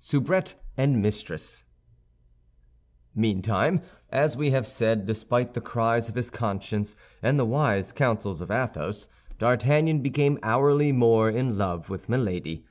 SOUBRETTE 0.00 0.56
AND 0.76 1.00
MISTRESS 1.00 1.62
Meantime, 3.14 3.82
as 4.10 4.36
we 4.36 4.50
have 4.50 4.66
said, 4.66 5.06
despite 5.06 5.54
the 5.54 5.60
cries 5.60 6.08
of 6.08 6.16
his 6.16 6.28
conscience 6.28 6.96
and 7.22 7.38
the 7.38 7.44
wise 7.46 7.92
counsels 7.92 8.40
of 8.40 8.50
Athos, 8.50 9.06
D'Artagnan 9.38 10.02
became 10.02 10.40
hourly 10.42 10.90
more 10.90 11.30
in 11.30 11.56
love 11.56 11.88
with 11.88 12.08
Milady. 12.08 12.64